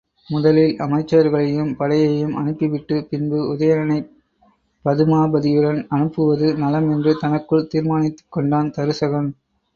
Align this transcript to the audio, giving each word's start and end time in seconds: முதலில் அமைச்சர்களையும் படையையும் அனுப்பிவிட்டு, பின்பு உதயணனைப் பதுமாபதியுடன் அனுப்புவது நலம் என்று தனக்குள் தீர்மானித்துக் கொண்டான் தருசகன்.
முதலில் 0.29 0.77
அமைச்சர்களையும் 0.77 1.75
படையையும் 1.75 2.33
அனுப்பிவிட்டு, 2.35 3.05
பின்பு 3.09 3.53
உதயணனைப் 3.53 4.09
பதுமாபதியுடன் 4.85 5.85
அனுப்புவது 5.89 6.55
நலம் 6.55 6.91
என்று 6.91 7.17
தனக்குள் 7.19 7.67
தீர்மானித்துக் 7.67 8.31
கொண்டான் 8.31 8.73
தருசகன். 8.77 9.31